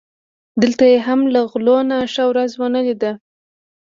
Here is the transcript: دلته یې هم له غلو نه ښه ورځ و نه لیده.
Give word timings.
دلته 0.61 0.83
یې 0.91 0.97
هم 1.07 1.19
له 1.33 1.41
غلو 1.51 1.77
نه 1.89 1.97
ښه 2.13 2.23
ورځ 2.31 2.51
و 2.55 2.61
نه 2.75 2.81
لیده. 2.85 3.11